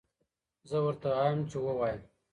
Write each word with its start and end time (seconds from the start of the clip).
زه 0.69 0.77
ورته 0.85 1.07
وایم 1.15 1.39
چې 1.49 1.57
ووایه. 1.65 1.97